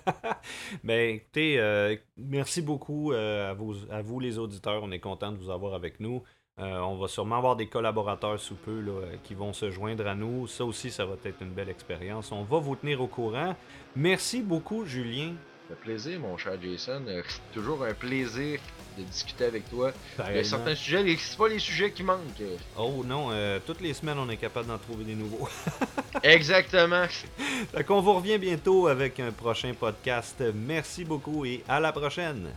[0.84, 4.82] Ben écoutez, euh, merci beaucoup euh, à, vous, à vous les auditeurs.
[4.82, 6.22] On est content de vous avoir avec nous.
[6.62, 10.14] Euh, on va sûrement avoir des collaborateurs sous peu là, qui vont se joindre à
[10.14, 10.46] nous.
[10.46, 12.30] Ça aussi, ça va être une belle expérience.
[12.30, 13.56] On va vous tenir au courant.
[13.96, 15.32] Merci beaucoup, Julien.
[15.68, 17.02] Ça fait plaisir, mon cher Jason.
[17.08, 18.60] Euh, c'est toujours un plaisir
[18.96, 19.90] de discuter avec toi.
[20.28, 22.42] Il y a certains sujets, c'est pas les sujets qui manquent.
[22.78, 25.48] Oh non, euh, toutes les semaines, on est capable d'en trouver des nouveaux.
[26.22, 27.06] Exactement.
[27.08, 30.44] fait qu'on vous revient bientôt avec un prochain podcast.
[30.54, 32.50] Merci beaucoup et à la prochaine.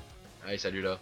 [0.45, 0.99] Allez, salut là.